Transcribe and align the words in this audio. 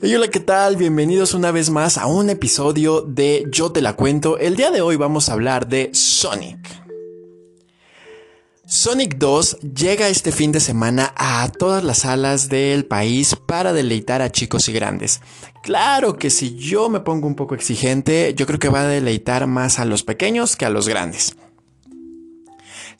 Hey, 0.00 0.14
hola, 0.14 0.28
¿qué 0.28 0.38
tal? 0.38 0.76
Bienvenidos 0.76 1.34
una 1.34 1.50
vez 1.50 1.70
más 1.70 1.98
a 1.98 2.06
un 2.06 2.30
episodio 2.30 3.00
de 3.00 3.44
Yo 3.50 3.72
te 3.72 3.82
la 3.82 3.94
cuento. 3.94 4.38
El 4.38 4.54
día 4.54 4.70
de 4.70 4.80
hoy 4.80 4.94
vamos 4.94 5.28
a 5.28 5.32
hablar 5.32 5.66
de 5.66 5.90
Sonic. 5.92 6.56
Sonic 8.64 9.16
2 9.16 9.58
llega 9.74 10.08
este 10.08 10.30
fin 10.30 10.52
de 10.52 10.60
semana 10.60 11.12
a 11.16 11.50
todas 11.50 11.82
las 11.82 11.98
salas 11.98 12.48
del 12.48 12.84
país 12.84 13.34
para 13.34 13.72
deleitar 13.72 14.22
a 14.22 14.30
chicos 14.30 14.68
y 14.68 14.72
grandes. 14.72 15.20
Claro 15.64 16.16
que 16.16 16.30
si 16.30 16.54
yo 16.54 16.88
me 16.88 17.00
pongo 17.00 17.26
un 17.26 17.34
poco 17.34 17.56
exigente, 17.56 18.34
yo 18.36 18.46
creo 18.46 18.60
que 18.60 18.68
va 18.68 18.82
a 18.82 18.88
deleitar 18.88 19.48
más 19.48 19.80
a 19.80 19.84
los 19.84 20.04
pequeños 20.04 20.54
que 20.54 20.64
a 20.64 20.70
los 20.70 20.86
grandes. 20.86 21.34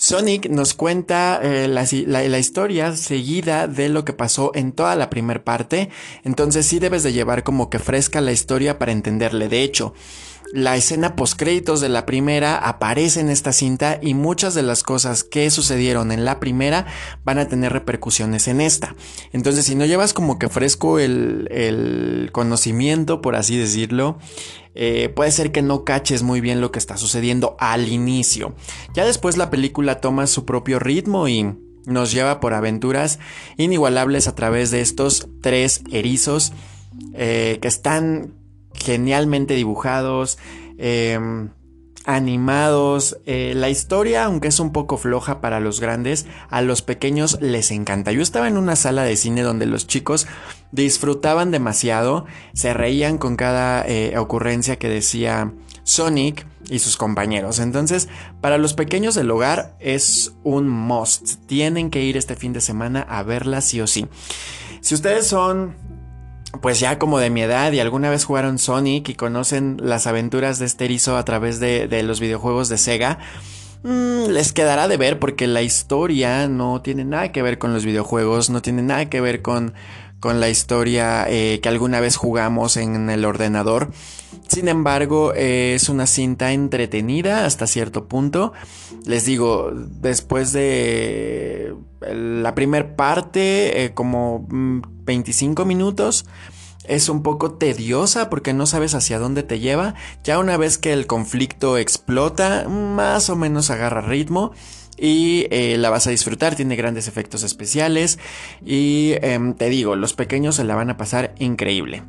Sonic 0.00 0.48
nos 0.48 0.74
cuenta 0.74 1.40
eh, 1.42 1.66
la, 1.66 2.38
historia 2.38 2.94
seguida 2.94 3.66
de 3.66 3.88
lo 3.88 4.04
que 4.04 4.12
pasó 4.12 4.52
en 4.54 4.70
toda 4.70 4.94
la 4.94 5.10
primera 5.10 5.42
parte, 5.42 5.90
entonces 6.22 6.66
sí 6.66 6.78
debes 6.78 7.02
de 7.02 7.12
llevar 7.12 7.42
como 7.42 7.68
que 7.68 7.80
fresca 7.80 8.20
la 8.20 8.30
historia 8.30 8.78
para 8.78 8.92
entenderle. 8.92 9.48
De 9.48 9.64
hecho, 9.64 9.94
la 10.52 10.76
escena 10.76 11.14
postcréditos 11.14 11.80
de 11.80 11.90
la 11.90 12.06
primera 12.06 12.56
aparece 12.56 13.20
en 13.20 13.28
esta 13.28 13.52
cinta 13.52 13.98
y 14.00 14.14
muchas 14.14 14.54
de 14.54 14.62
las 14.62 14.82
cosas 14.82 15.22
que 15.22 15.50
sucedieron 15.50 16.10
en 16.10 16.24
la 16.24 16.40
primera 16.40 16.86
van 17.24 17.38
a 17.38 17.48
tener 17.48 17.72
repercusiones 17.72 18.48
en 18.48 18.60
esta. 18.60 18.94
Entonces, 19.32 19.66
si 19.66 19.74
no 19.74 19.84
llevas 19.84 20.14
como 20.14 20.38
que 20.38 20.48
fresco 20.48 20.98
el, 21.00 22.30
conocimiento, 22.32 23.20
por 23.20 23.36
así 23.36 23.58
decirlo, 23.58 24.18
eh, 24.74 25.08
puede 25.14 25.32
ser 25.32 25.50
que 25.50 25.60
no 25.60 25.84
caches 25.84 26.22
muy 26.22 26.40
bien 26.40 26.60
lo 26.60 26.70
que 26.70 26.78
está 26.78 26.96
sucediendo 26.96 27.56
al 27.58 27.88
inicio. 27.88 28.54
Ya 28.98 29.04
después 29.04 29.36
la 29.36 29.48
película 29.48 30.00
toma 30.00 30.26
su 30.26 30.44
propio 30.44 30.80
ritmo 30.80 31.28
y 31.28 31.54
nos 31.86 32.10
lleva 32.10 32.40
por 32.40 32.52
aventuras 32.52 33.20
inigualables 33.56 34.26
a 34.26 34.34
través 34.34 34.72
de 34.72 34.80
estos 34.80 35.28
tres 35.40 35.84
erizos 35.92 36.52
eh, 37.14 37.60
que 37.62 37.68
están 37.68 38.34
genialmente 38.74 39.54
dibujados, 39.54 40.38
em, 40.78 41.50
animados. 42.06 43.18
Eh, 43.24 43.52
la 43.54 43.70
historia, 43.70 44.24
aunque 44.24 44.48
es 44.48 44.58
un 44.58 44.72
poco 44.72 44.96
floja 44.96 45.40
para 45.40 45.60
los 45.60 45.78
grandes, 45.78 46.26
a 46.50 46.60
los 46.60 46.82
pequeños 46.82 47.38
les 47.40 47.70
encanta. 47.70 48.10
Yo 48.10 48.20
estaba 48.20 48.48
en 48.48 48.56
una 48.56 48.74
sala 48.74 49.04
de 49.04 49.14
cine 49.14 49.42
donde 49.42 49.66
los 49.66 49.86
chicos 49.86 50.26
disfrutaban 50.72 51.52
demasiado, 51.52 52.26
se 52.52 52.74
reían 52.74 53.16
con 53.16 53.36
cada 53.36 53.86
eh, 53.86 54.18
ocurrencia 54.18 54.76
que 54.76 54.88
decía 54.88 55.52
Sonic 55.84 56.48
y 56.68 56.78
sus 56.78 56.96
compañeros. 56.96 57.58
Entonces, 57.58 58.08
para 58.40 58.58
los 58.58 58.74
pequeños 58.74 59.14
del 59.14 59.30
hogar 59.30 59.76
es 59.80 60.34
un 60.44 60.68
must. 60.68 61.46
Tienen 61.46 61.90
que 61.90 62.02
ir 62.02 62.16
este 62.16 62.36
fin 62.36 62.52
de 62.52 62.60
semana 62.60 63.02
a 63.02 63.22
verla 63.22 63.60
sí 63.60 63.80
o 63.80 63.86
sí. 63.86 64.06
Si 64.80 64.94
ustedes 64.94 65.26
son 65.26 65.74
pues 66.62 66.80
ya 66.80 66.98
como 66.98 67.18
de 67.18 67.30
mi 67.30 67.42
edad 67.42 67.72
y 67.72 67.80
alguna 67.80 68.10
vez 68.10 68.24
jugaron 68.24 68.58
Sonic 68.58 69.08
y 69.10 69.14
conocen 69.14 69.76
las 69.82 70.06
aventuras 70.06 70.58
de 70.58 70.66
este 70.66 70.86
erizo 70.86 71.16
a 71.16 71.24
través 71.24 71.60
de, 71.60 72.02
los 72.02 72.20
videojuegos 72.20 72.68
de 72.68 72.78
Sega, 72.78 73.18
mm, 73.82 74.30
les 74.30 74.52
quedará 74.52 74.88
de 74.88 74.96
ver 74.96 75.18
porque 75.18 75.46
la 75.46 75.62
historia 75.62 76.48
no 76.48 76.80
tiene 76.80 77.04
nada 77.04 77.32
que 77.32 77.42
ver 77.42 77.58
con 77.58 77.74
los 77.74 77.84
videojuegos, 77.84 78.48
no 78.48 78.62
tiene 78.62 78.82
nada 78.82 79.10
que 79.10 79.20
ver 79.20 79.42
con, 79.42 79.74
con 80.20 80.40
la 80.40 80.48
historia 80.48 81.26
eh, 81.28 81.60
que 81.60 81.68
alguna 81.68 82.00
vez 82.00 82.16
jugamos 82.16 82.76
en 82.76 83.10
el 83.10 83.24
ordenador. 83.24 83.90
Sin 84.48 84.68
embargo, 84.68 85.34
es 85.34 85.88
una 85.88 86.06
cinta 86.06 86.52
entretenida 86.52 87.44
hasta 87.44 87.66
cierto 87.66 88.08
punto. 88.08 88.52
Les 89.04 89.24
digo, 89.24 89.70
después 89.74 90.52
de 90.52 91.74
la 92.00 92.54
primera 92.54 92.96
parte, 92.96 93.84
eh, 93.84 93.94
como 93.94 94.46
25 94.48 95.64
mm, 95.64 95.68
minutos, 95.68 96.24
es 96.84 97.08
un 97.10 97.22
poco 97.22 97.52
tediosa 97.52 98.30
porque 98.30 98.54
no 98.54 98.66
sabes 98.66 98.94
hacia 98.94 99.18
dónde 99.18 99.42
te 99.42 99.60
lleva. 99.60 99.94
Ya 100.24 100.38
una 100.38 100.56
vez 100.56 100.78
que 100.78 100.92
el 100.92 101.06
conflicto 101.06 101.76
explota, 101.76 102.66
más 102.68 103.28
o 103.30 103.36
menos 103.36 103.70
agarra 103.70 104.00
ritmo 104.00 104.52
y 104.98 105.46
eh, 105.50 105.76
la 105.78 105.90
vas 105.90 106.06
a 106.06 106.10
disfrutar. 106.10 106.54
Tiene 106.54 106.76
grandes 106.76 107.08
efectos 107.08 107.42
especiales 107.42 108.18
y 108.64 109.14
em, 109.22 109.54
te 109.54 109.68
digo, 109.68 109.96
los 109.96 110.14
pequeños 110.14 110.56
se 110.56 110.64
la 110.64 110.74
van 110.74 110.90
a 110.90 110.96
pasar 110.96 111.34
increíble. 111.38 112.02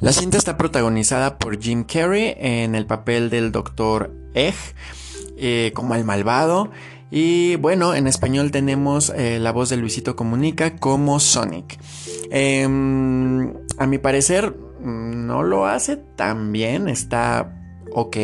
La 0.00 0.12
cinta 0.12 0.36
está 0.36 0.58
protagonizada 0.58 1.38
por 1.38 1.58
Jim 1.58 1.84
Carrey 1.84 2.34
en 2.38 2.74
el 2.74 2.84
papel 2.84 3.30
del 3.30 3.50
Dr. 3.50 4.12
Egg, 4.34 4.54
eh, 5.38 5.72
como 5.74 5.94
el 5.94 6.04
malvado. 6.04 6.70
Y 7.10 7.56
bueno, 7.56 7.94
en 7.94 8.06
español 8.06 8.50
tenemos 8.50 9.10
eh, 9.10 9.38
la 9.38 9.52
voz 9.52 9.70
de 9.70 9.78
Luisito 9.78 10.14
Comunica 10.14 10.76
como 10.76 11.18
Sonic. 11.18 11.78
Em, 12.30 13.54
a 13.78 13.86
mi 13.86 13.98
parecer, 13.98 14.54
no 14.80 15.42
lo 15.42 15.66
hace 15.66 15.96
tan 15.96 16.52
bien, 16.52 16.88
está 16.88 17.56
ok. 17.92 18.16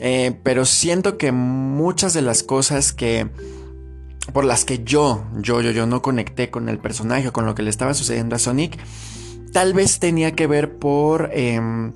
Eh, 0.00 0.38
pero 0.42 0.64
siento 0.64 1.18
que 1.18 1.32
muchas 1.32 2.14
de 2.14 2.22
las 2.22 2.42
cosas 2.42 2.92
que 2.92 3.28
por 4.32 4.44
las 4.44 4.64
que 4.64 4.84
yo, 4.84 5.24
yo, 5.38 5.60
yo, 5.62 5.72
yo 5.72 5.86
no 5.86 6.00
conecté 6.00 6.50
con 6.50 6.68
el 6.68 6.78
personaje 6.78 7.28
o 7.28 7.32
con 7.32 7.44
lo 7.44 7.54
que 7.54 7.62
le 7.62 7.70
estaba 7.70 7.92
sucediendo 7.92 8.36
a 8.36 8.38
Sonic, 8.38 8.78
Tal 9.52 9.74
vez 9.74 9.98
tenía 9.98 10.32
que 10.32 10.46
ver 10.46 10.78
por 10.78 11.30
em, 11.34 11.92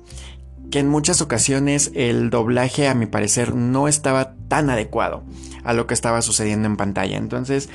que 0.69 0.79
en 0.79 0.87
muchas 0.87 1.21
ocasiones 1.21 1.91
el 1.95 2.29
doblaje 2.29 2.87
a 2.87 2.93
mi 2.93 3.07
parecer 3.07 3.55
no 3.55 3.87
estaba 3.87 4.35
tan 4.47 4.69
adecuado 4.69 5.23
a 5.63 5.73
lo 5.73 5.87
que 5.87 5.95
estaba 5.95 6.21
sucediendo 6.21 6.67
en 6.67 6.77
pantalla. 6.77 7.17
Entonces, 7.17 7.69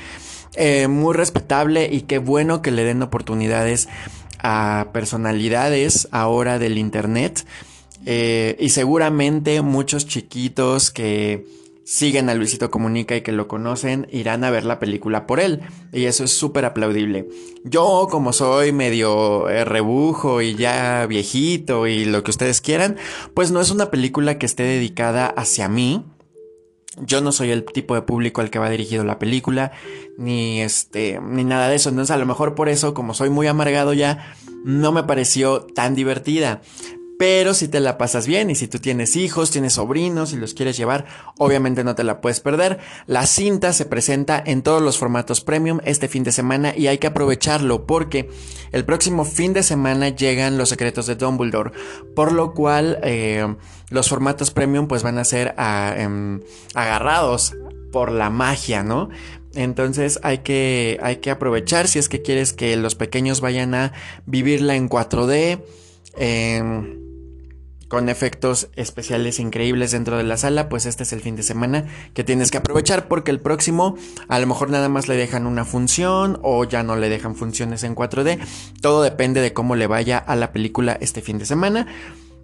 eh, 0.55 0.87
muy 0.87 1.13
respetable 1.13 1.89
y 1.91 2.01
qué 2.01 2.17
bueno 2.17 2.61
que 2.61 2.71
le 2.71 2.85
den 2.85 3.01
oportunidades 3.01 3.89
a 4.41 4.87
personalidades 4.93 6.07
ahora 6.11 6.59
del 6.59 6.77
Internet. 6.77 7.45
Eh, 8.05 8.55
y 8.59 8.69
seguramente 8.69 9.61
muchos 9.61 10.07
chiquitos 10.07 10.91
que 10.91 11.45
siguen 11.83 12.29
a 12.29 12.33
Luisito 12.33 12.71
Comunica 12.71 13.15
y 13.15 13.21
que 13.21 13.31
lo 13.31 13.47
conocen 13.47 14.07
irán 14.11 14.43
a 14.43 14.51
ver 14.51 14.63
la 14.63 14.79
película 14.79 15.27
por 15.27 15.39
él. 15.39 15.61
Y 15.91 16.05
eso 16.05 16.23
es 16.23 16.31
súper 16.31 16.65
aplaudible. 16.65 17.27
Yo, 17.63 18.07
como 18.09 18.33
soy 18.33 18.71
medio 18.71 19.49
eh, 19.49 19.65
rebujo 19.65 20.41
y 20.41 20.55
ya 20.55 21.05
viejito 21.07 21.87
y 21.87 22.05
lo 22.05 22.23
que 22.23 22.31
ustedes 22.31 22.61
quieran, 22.61 22.97
pues 23.33 23.51
no 23.51 23.61
es 23.61 23.69
una 23.71 23.91
película 23.91 24.37
que 24.37 24.45
esté 24.45 24.63
dedicada 24.63 25.27
hacia 25.27 25.67
mí. 25.67 26.05
Yo 27.01 27.21
no 27.21 27.31
soy 27.31 27.49
el 27.49 27.65
tipo 27.65 27.95
de 27.95 28.03
público 28.03 28.41
al 28.41 28.51
que 28.51 28.59
va 28.59 28.69
dirigido 28.69 29.03
la 29.03 29.17
película, 29.17 29.71
ni 30.19 30.61
este, 30.61 31.19
ni 31.19 31.43
nada 31.43 31.67
de 31.67 31.75
eso. 31.75 31.89
Entonces, 31.89 32.11
a 32.11 32.17
lo 32.17 32.27
mejor 32.27 32.53
por 32.53 32.69
eso, 32.69 32.93
como 32.93 33.15
soy 33.15 33.31
muy 33.31 33.47
amargado 33.47 33.93
ya, 33.93 34.35
no 34.63 34.91
me 34.91 35.03
pareció 35.03 35.61
tan 35.61 35.95
divertida. 35.95 36.61
Pero 37.23 37.53
si 37.53 37.69
te 37.69 37.79
la 37.79 37.97
pasas 37.97 38.27
bien 38.27 38.49
y 38.49 38.55
si 38.55 38.67
tú 38.67 38.79
tienes 38.79 39.15
hijos, 39.15 39.49
tienes 39.49 39.75
sobrinos 39.75 40.33
y 40.33 40.35
los 40.35 40.53
quieres 40.53 40.75
llevar, 40.75 41.05
obviamente 41.37 41.85
no 41.85 41.95
te 41.95 42.03
la 42.03 42.19
puedes 42.19 42.41
perder. 42.41 42.79
La 43.07 43.25
cinta 43.27 43.71
se 43.71 43.85
presenta 43.85 44.43
en 44.45 44.61
todos 44.61 44.81
los 44.81 44.97
formatos 44.97 45.39
premium 45.39 45.79
este 45.85 46.09
fin 46.09 46.25
de 46.25 46.33
semana 46.33 46.75
y 46.75 46.87
hay 46.87 46.97
que 46.97 47.07
aprovecharlo 47.07 47.87
porque 47.87 48.29
el 48.73 48.83
próximo 48.83 49.23
fin 49.23 49.53
de 49.53 49.63
semana 49.63 50.09
llegan 50.09 50.57
los 50.57 50.67
secretos 50.67 51.05
de 51.05 51.15
Dumbledore, 51.15 51.71
por 52.13 52.33
lo 52.33 52.53
cual 52.53 52.99
eh, 53.03 53.55
los 53.89 54.09
formatos 54.09 54.51
premium 54.51 54.89
pues 54.89 55.01
van 55.01 55.17
a 55.17 55.23
ser 55.23 55.55
ah, 55.57 55.95
em, 55.95 56.41
agarrados 56.73 57.55
por 57.93 58.11
la 58.11 58.31
magia, 58.31 58.83
¿no? 58.83 59.07
Entonces 59.55 60.19
hay 60.23 60.39
que, 60.39 60.99
hay 61.01 61.21
que 61.21 61.31
aprovechar 61.31 61.87
si 61.87 61.99
es 61.99 62.09
que 62.09 62.21
quieres 62.21 62.51
que 62.51 62.75
los 62.75 62.95
pequeños 62.95 63.39
vayan 63.39 63.75
a 63.75 63.93
vivirla 64.25 64.75
en 64.75 64.89
4D. 64.89 65.63
Eh, 66.17 66.99
con 67.87 68.09
efectos 68.09 68.69
especiales 68.75 69.39
increíbles 69.39 69.91
dentro 69.91 70.17
de 70.17 70.23
la 70.23 70.37
sala, 70.37 70.69
pues 70.69 70.85
este 70.85 71.03
es 71.03 71.13
el 71.13 71.21
fin 71.21 71.35
de 71.35 71.43
semana 71.43 71.85
que 72.13 72.23
tienes 72.23 72.51
que 72.51 72.57
aprovechar 72.57 73.07
porque 73.07 73.31
el 73.31 73.39
próximo 73.39 73.95
a 74.27 74.39
lo 74.39 74.47
mejor 74.47 74.69
nada 74.69 74.89
más 74.89 75.07
le 75.07 75.15
dejan 75.15 75.45
una 75.45 75.65
función 75.65 76.39
o 76.41 76.63
ya 76.63 76.83
no 76.83 76.95
le 76.95 77.09
dejan 77.09 77.35
funciones 77.35 77.83
en 77.83 77.95
4D. 77.95 78.39
Todo 78.81 79.03
depende 79.03 79.41
de 79.41 79.53
cómo 79.53 79.75
le 79.75 79.87
vaya 79.87 80.17
a 80.17 80.35
la 80.35 80.51
película 80.51 80.97
este 80.99 81.21
fin 81.21 81.37
de 81.37 81.45
semana. 81.45 81.87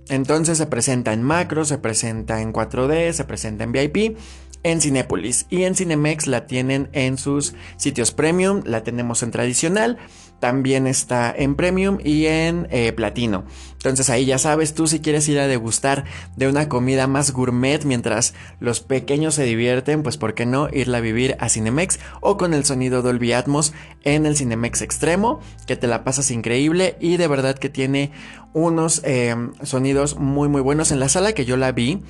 Entonces 0.09 0.57
se 0.57 0.65
presenta 0.65 1.13
en 1.13 1.21
macro, 1.21 1.65
se 1.65 1.77
presenta 1.77 2.41
en 2.41 2.51
4D, 2.51 3.11
se 3.13 3.23
presenta 3.25 3.63
en 3.63 3.71
VIP 3.71 4.17
en 4.63 4.81
Cinépolis 4.81 5.45
y 5.49 5.63
en 5.63 5.75
Cinemex 5.75 6.27
la 6.27 6.45
tienen 6.45 6.89
en 6.91 7.17
sus 7.17 7.53
sitios 7.77 8.11
premium, 8.11 8.61
la 8.65 8.83
tenemos 8.83 9.23
en 9.23 9.31
tradicional 9.31 9.97
también 10.39 10.87
está 10.87 11.33
en 11.35 11.55
Premium 11.55 11.97
y 12.03 12.25
en 12.25 12.67
eh, 12.71 12.91
Platino. 12.93 13.43
Entonces 13.73 14.09
ahí 14.09 14.25
ya 14.25 14.37
sabes, 14.37 14.73
tú 14.73 14.87
si 14.87 14.99
quieres 14.99 15.27
ir 15.29 15.39
a 15.39 15.47
degustar 15.47 16.05
de 16.35 16.47
una 16.47 16.67
comida 16.67 17.07
más 17.07 17.31
gourmet 17.31 17.83
mientras 17.85 18.33
los 18.59 18.81
pequeños 18.81 19.35
se 19.35 19.43
divierten, 19.43 20.03
pues 20.03 20.17
por 20.17 20.33
qué 20.33 20.45
no 20.45 20.69
irla 20.71 20.97
a 20.97 21.01
vivir 21.01 21.37
a 21.39 21.47
Cinemex 21.47 21.99
o 22.19 22.37
con 22.37 22.53
el 22.53 22.65
sonido 22.65 23.01
Dolby 23.01 23.33
Atmos 23.33 23.73
en 24.03 24.25
el 24.25 24.35
Cinemex 24.35 24.81
Extremo, 24.81 25.39
que 25.65 25.77
te 25.77 25.87
la 25.87 26.03
pasas 26.03 26.31
increíble 26.31 26.97
y 26.99 27.17
de 27.17 27.27
verdad 27.27 27.57
que 27.57 27.69
tiene 27.69 28.11
unos 28.53 29.01
eh, 29.05 29.35
sonidos 29.63 30.17
muy 30.17 30.49
muy 30.49 30.61
buenos 30.61 30.91
en 30.91 30.99
la 30.99 31.09
sala 31.09 31.33
que 31.33 31.45
yo 31.45 31.55
la 31.55 31.71
vi. 31.71 32.01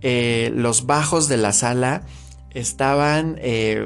Eh, 0.00 0.50
los 0.54 0.86
bajos 0.86 1.28
de 1.28 1.36
la 1.36 1.52
sala 1.52 2.02
estaban 2.54 3.38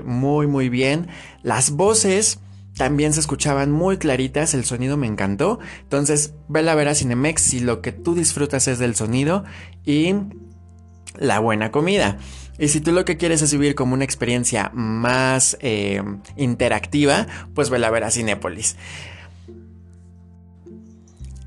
muy 0.04 0.46
muy 0.46 0.68
bien. 0.68 1.08
Las 1.42 1.72
voces 1.72 2.38
también 2.76 3.12
se 3.12 3.20
escuchaban 3.20 3.70
muy 3.70 3.98
claritas, 3.98 4.54
el 4.54 4.64
sonido 4.64 4.96
me 4.96 5.06
encantó. 5.06 5.58
Entonces, 5.82 6.34
vela 6.48 6.72
a 6.72 6.74
ver 6.74 6.88
a 6.88 6.94
Cinemex 6.94 7.42
si 7.42 7.60
lo 7.60 7.82
que 7.82 7.92
tú 7.92 8.14
disfrutas 8.14 8.68
es 8.68 8.78
del 8.78 8.94
sonido 8.94 9.44
y 9.84 10.14
la 11.18 11.38
buena 11.38 11.70
comida. 11.70 12.18
Y 12.58 12.68
si 12.68 12.80
tú 12.80 12.92
lo 12.92 13.04
que 13.04 13.16
quieres 13.16 13.42
es 13.42 13.52
vivir 13.52 13.74
como 13.74 13.94
una 13.94 14.04
experiencia 14.04 14.70
más 14.74 15.56
eh, 15.60 16.02
interactiva, 16.36 17.26
pues 17.54 17.70
vela 17.70 17.88
a 17.88 17.90
ver 17.90 18.04
a 18.04 18.10
Cinépolis. 18.10 18.76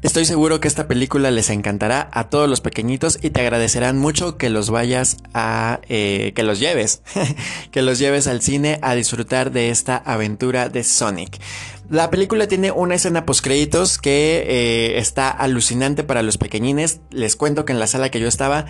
Estoy 0.06 0.26
seguro 0.26 0.60
que 0.60 0.68
esta 0.68 0.88
película 0.88 1.32
les 1.32 1.50
encantará 1.50 2.12
a 2.14 2.30
todos 2.30 2.48
los 2.48 2.62
pequeñitos 2.62 3.18
y 3.24 3.32
te 3.32 3.42
agradecerán 3.42 3.98
mucho 3.98 4.38
que 4.38 4.52
los 4.52 4.70
vayas 4.70 5.18
a... 5.34 5.80
Eh, 5.90 6.32
que 6.36 6.44
los 6.44 6.60
lleves, 6.60 7.02
que 7.72 7.82
los 7.82 7.98
lleves 7.98 8.28
al 8.28 8.44
cine 8.44 8.78
a 8.84 8.94
disfrutar 8.94 9.52
de 9.52 9.72
esta 9.72 9.98
aventura 9.98 10.70
de 10.70 10.84
Sonic. 10.84 11.40
La 11.90 12.12
película 12.12 12.48
tiene 12.48 12.70
una 12.70 12.94
escena 12.94 13.26
post 13.26 13.44
créditos 13.44 13.98
que 13.98 14.46
eh, 14.48 15.00
está 15.00 15.32
alucinante 15.32 16.04
para 16.04 16.22
los 16.22 16.38
pequeñines. 16.38 17.02
Les 17.10 17.36
cuento 17.36 17.66
que 17.66 17.74
en 17.74 17.80
la 17.80 17.88
sala 17.88 18.12
que 18.12 18.20
yo 18.20 18.28
estaba 18.28 18.68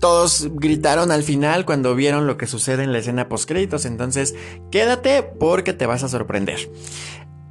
todos 0.00 0.48
gritaron 0.52 1.10
al 1.12 1.22
final 1.22 1.64
cuando 1.64 1.94
vieron 1.94 2.26
lo 2.26 2.36
que 2.36 2.46
sucede 2.46 2.82
en 2.82 2.92
la 2.92 2.98
escena 2.98 3.26
post 3.30 3.48
créditos. 3.48 3.86
Entonces, 3.86 4.34
quédate 4.70 5.22
porque 5.22 5.72
te 5.72 5.86
vas 5.86 6.02
a 6.02 6.10
sorprender. 6.10 6.68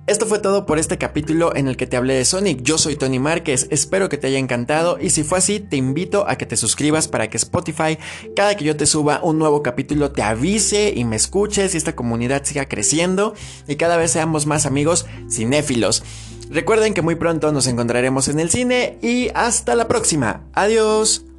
Esto 0.05 0.25
fue 0.25 0.39
todo 0.39 0.65
por 0.65 0.79
este 0.79 0.97
capítulo 0.97 1.55
en 1.55 1.69
el 1.69 1.77
que 1.77 1.87
te 1.87 1.95
hablé 1.95 2.15
de 2.15 2.25
Sonic. 2.25 2.61
Yo 2.61 2.77
soy 2.77 2.97
Tony 2.97 3.19
Márquez, 3.19 3.67
espero 3.69 4.09
que 4.09 4.17
te 4.17 4.27
haya 4.27 4.37
encantado 4.37 4.97
y 4.99 5.11
si 5.11 5.23
fue 5.23 5.37
así, 5.37 5.61
te 5.61 5.77
invito 5.77 6.27
a 6.27 6.35
que 6.37 6.45
te 6.45 6.57
suscribas 6.57 7.07
para 7.07 7.29
que 7.29 7.37
Spotify, 7.37 7.97
cada 8.35 8.57
que 8.57 8.65
yo 8.65 8.75
te 8.75 8.85
suba 8.85 9.21
un 9.23 9.39
nuevo 9.39 9.63
capítulo, 9.63 10.11
te 10.11 10.21
avise 10.21 10.91
y 10.93 11.05
me 11.05 11.15
escuches 11.15 11.73
y 11.73 11.77
esta 11.77 11.95
comunidad 11.95 12.43
siga 12.43 12.67
creciendo 12.67 13.33
y 13.65 13.77
cada 13.77 13.95
vez 13.95 14.11
seamos 14.11 14.45
más 14.45 14.65
amigos 14.65 15.05
cinéfilos. 15.31 16.03
Recuerden 16.49 16.93
que 16.93 17.01
muy 17.01 17.15
pronto 17.15 17.53
nos 17.53 17.67
encontraremos 17.67 18.27
en 18.27 18.41
el 18.41 18.49
cine 18.49 18.97
y 19.01 19.29
hasta 19.33 19.73
la 19.73 19.87
próxima. 19.87 20.43
Adiós. 20.51 21.32